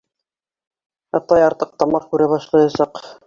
Атай 1.19 1.45
артыҡ 1.49 1.75
тамаҡ 1.83 2.09
күрә 2.15 2.31
башлаясаҡ. 2.35 3.05